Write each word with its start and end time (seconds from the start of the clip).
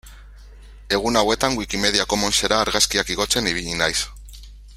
Egun 0.97 1.19
hauetan 1.21 1.57
Wikimedia 1.59 2.07
Commonsera 2.15 2.59
argazkiak 2.65 3.13
igotzen 3.17 3.53
ibili 3.53 3.79
naiz. 3.83 3.97